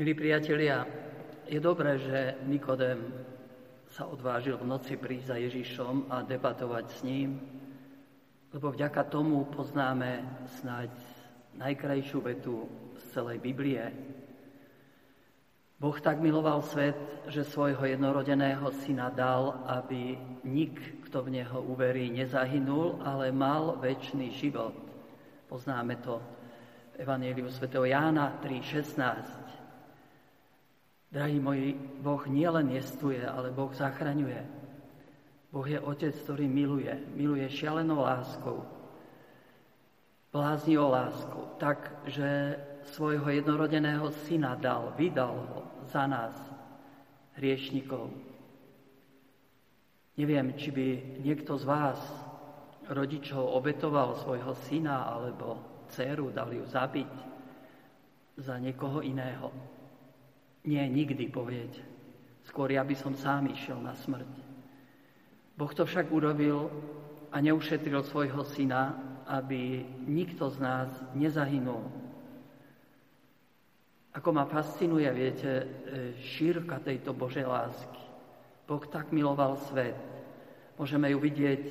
[0.00, 0.88] Milí priatelia,
[1.44, 3.12] je dobré, že Nikodem
[3.92, 7.36] sa odvážil v noci prísť za Ježišom a debatovať s ním,
[8.48, 10.24] lebo vďaka tomu poznáme
[10.56, 10.88] snáď
[11.52, 12.64] najkrajšiu vetu
[12.96, 13.92] z celej Biblie.
[15.76, 16.96] Boh tak miloval svet,
[17.28, 20.16] že svojho jednorodeného syna dal, aby
[20.48, 20.80] nik,
[21.12, 24.80] kto v neho uverí, nezahynul, ale mal väčší život.
[25.44, 26.24] Poznáme to
[26.96, 27.68] Evangeliu sv.
[27.68, 29.49] Jána 3.16.
[31.10, 34.46] Drahí moji, Boh nielen jestuje, ale Boh zachraňuje.
[35.50, 36.94] Boh je Otec, ktorý miluje.
[37.18, 38.62] Miluje šialenou láskou.
[40.30, 41.58] o láskou.
[41.58, 42.54] Tak, že
[42.94, 45.60] svojho jednorodeného syna dal, vydal ho
[45.90, 46.38] za nás,
[47.34, 48.14] hriešnikov.
[50.14, 50.86] Neviem, či by
[51.26, 51.98] niekto z vás,
[52.86, 55.58] rodičov, obetoval svojho syna alebo
[55.90, 57.12] dceru, dal ju zabiť
[58.38, 59.50] za niekoho iného.
[60.64, 61.80] Nie, nikdy, poviete.
[62.44, 64.28] Skôr ja by som sám išiel na smrť.
[65.56, 66.72] Boh to však urobil
[67.32, 68.96] a neušetril svojho syna,
[69.28, 71.84] aby nikto z nás nezahynul.
[74.10, 75.64] Ako ma fascinuje, viete, e,
[76.18, 78.02] šírka tejto Božej lásky.
[78.66, 79.94] Boh tak miloval svet.
[80.74, 81.62] Môžeme ju vidieť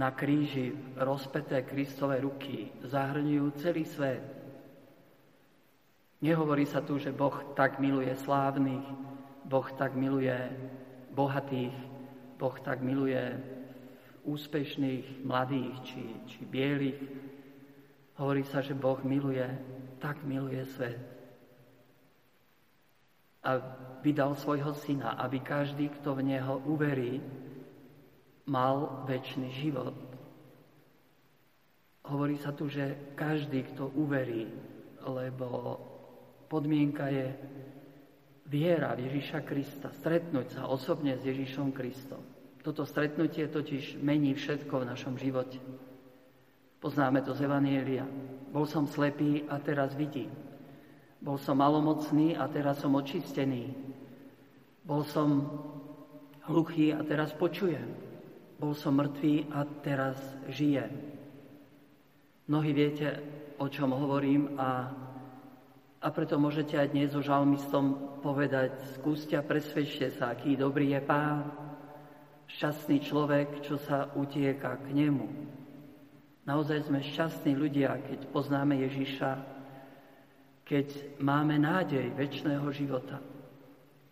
[0.00, 4.41] na kríži rozpeté Kristové ruky, zahrňujú celý svet.
[6.22, 8.86] Nehovorí sa tu, že Boh tak miluje slávnych,
[9.42, 10.38] Boh tak miluje
[11.10, 11.74] bohatých,
[12.38, 13.42] Boh tak miluje
[14.22, 17.02] úspešných, mladých či, či bielých.
[18.22, 19.42] Hovorí sa, že Boh miluje,
[19.98, 21.02] tak miluje svet.
[23.42, 23.58] A
[24.06, 27.18] vydal svojho syna, aby každý, kto v neho uverí,
[28.46, 29.98] mal väčší život.
[32.06, 34.46] Hovorí sa tu, že každý, kto uverí,
[35.02, 35.78] lebo
[36.52, 37.32] podmienka je
[38.44, 42.20] viera v Ježiša Krista, stretnúť sa osobne s Ježišom Kristom.
[42.60, 45.56] Toto stretnutie totiž mení všetko v našom živote.
[46.76, 48.04] Poznáme to z Evanielia.
[48.52, 50.28] Bol som slepý a teraz vidím.
[51.24, 53.72] Bol som malomocný a teraz som očistený.
[54.84, 55.48] Bol som
[56.52, 57.88] hluchý a teraz počujem.
[58.60, 60.20] Bol som mŕtvý a teraz
[60.52, 60.90] žijem.
[62.50, 63.08] Mnohí viete,
[63.56, 64.90] o čom hovorím a
[66.02, 71.00] a preto môžete aj dnes so žalmistom povedať, skúste a presvedčte sa, aký dobrý je
[71.06, 71.46] Pán,
[72.50, 75.30] šťastný človek, čo sa utieka k nemu.
[76.42, 79.30] Naozaj sme šťastní ľudia, keď poznáme Ježiša,
[80.66, 83.22] keď máme nádej väčšného života.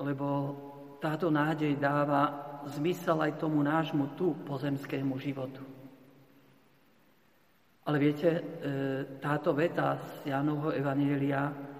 [0.00, 0.26] Lebo
[1.04, 2.32] táto nádej dáva
[2.64, 5.60] zmysel aj tomu nášmu tu pozemskému životu.
[7.84, 8.42] Ale viete, e,
[9.20, 11.73] táto veta z Jánovho Evanielia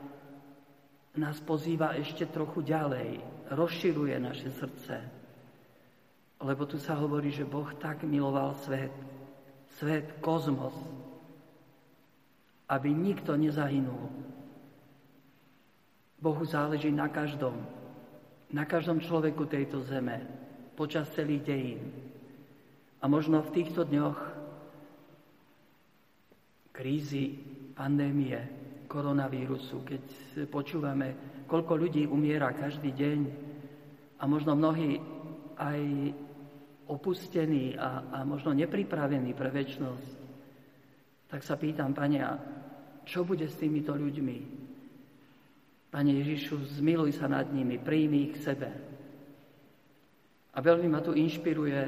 [1.15, 3.23] nás pozýva ešte trochu ďalej,
[3.55, 4.99] rozširuje naše srdce.
[6.43, 8.91] Lebo tu sa hovorí, že Boh tak miloval svet,
[9.79, 10.75] svet, kozmos,
[12.67, 14.11] aby nikto nezahynul.
[16.19, 17.63] Bohu záleží na každom,
[18.51, 20.25] na každom človeku tejto zeme,
[20.75, 21.83] počas celých dejín.
[22.99, 24.19] A možno v týchto dňoch
[26.75, 27.39] krízy,
[27.79, 28.64] pandémie,
[28.95, 30.03] koronavírusu, keď
[30.47, 33.19] počúvame, koľko ľudí umiera každý deň
[34.23, 35.03] a možno mnohí
[35.59, 35.81] aj
[36.87, 40.15] opustení a, a možno nepripravení pre väčnosť,
[41.27, 42.39] tak sa pýtam, Pania,
[43.03, 44.39] čo bude s týmito ľuďmi?
[45.91, 48.71] Pane Ježišu, zmiluj sa nad nimi, príjmi ich k sebe.
[50.55, 51.81] A veľmi ma tu inšpiruje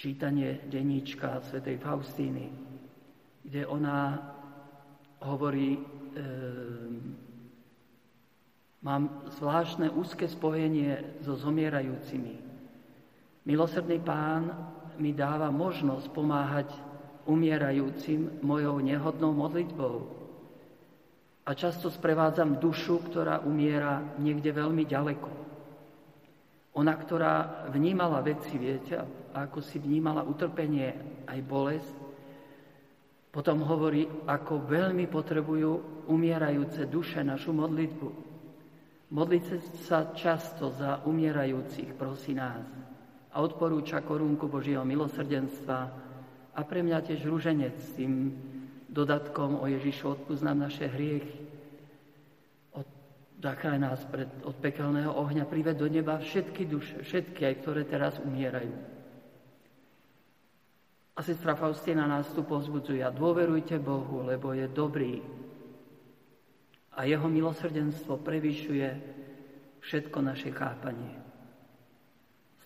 [0.00, 2.48] čítanie denníčka svätej Faustíny,
[3.44, 4.20] kde ona
[5.20, 5.80] hovorí, e,
[8.80, 12.40] mám zvláštne úzke spojenie so zomierajúcimi.
[13.44, 14.52] Milosrdný pán
[15.00, 16.68] mi dáva možnosť pomáhať
[17.24, 19.96] umierajúcim mojou nehodnou modlitbou.
[21.44, 25.30] A často sprevádzam dušu, ktorá umiera niekde veľmi ďaleko.
[26.78, 28.94] Ona, ktorá vnímala veci, viete,
[29.34, 30.94] ako si vnímala utrpenie
[31.26, 31.94] aj bolesť,
[33.30, 38.08] potom hovorí, ako veľmi potrebujú umierajúce duše našu modlitbu.
[39.10, 39.44] Modliť
[39.86, 42.66] sa často za umierajúcich, prosí nás.
[43.30, 45.78] A odporúča korunku Božieho milosrdenstva
[46.50, 48.34] a pre mňa tiež rúženec s tým
[48.90, 51.46] dodatkom o Ježišu odpúsť nám naše hriechy.
[52.74, 52.86] Od,
[53.38, 58.18] zachráň nás pred, od pekelného ohňa, prived do neba všetky duše, všetky, aj ktoré teraz
[58.18, 58.89] umierajú.
[61.20, 63.04] A sestra Faustina nás tu pozbudzuje.
[63.12, 65.20] Dôverujte Bohu, lebo je dobrý.
[67.00, 68.88] a jeho milosrdenstvo prevyšuje
[69.80, 71.16] všetko naše chápanie.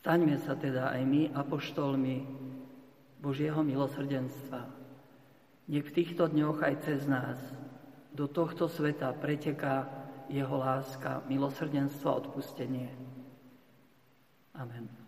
[0.03, 2.17] Staňme sa teda aj my apoštolmi
[3.23, 4.69] Božieho milosrdenstva.
[5.71, 7.39] Nech v týchto dňoch aj cez nás
[8.13, 9.89] do tohto sveta preteká
[10.29, 12.91] jeho láska, milosrdenstvo a odpustenie.
[14.59, 15.04] Amen.